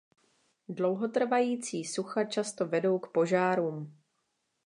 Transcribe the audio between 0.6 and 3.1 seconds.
Dlouhotrvající sucha často vedou k